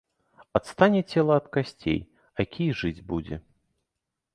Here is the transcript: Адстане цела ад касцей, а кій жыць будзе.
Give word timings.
Адстане 0.59 1.01
цела 1.11 1.33
ад 1.43 1.47
касцей, 1.57 2.01
а 2.39 2.49
кій 2.57 2.69
жыць 2.85 3.05
будзе. 3.13 3.35